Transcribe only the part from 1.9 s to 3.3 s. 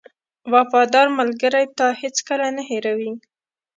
هېڅکله نه هېروي.